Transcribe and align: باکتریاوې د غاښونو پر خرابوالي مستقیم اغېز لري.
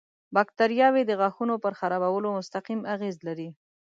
باکتریاوې 0.35 1.03
د 1.05 1.11
غاښونو 1.19 1.55
پر 1.63 1.73
خرابوالي 1.79 2.29
مستقیم 2.37 2.79
اغېز 2.93 3.15
لري. 3.27 3.49